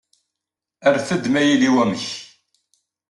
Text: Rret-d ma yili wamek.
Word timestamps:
Rret-d 0.93 1.25
ma 1.29 1.41
yili 1.43 1.69
wamek. 1.75 2.05